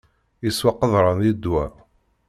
[0.43, 1.63] Yeswa qeḍran i ddwa.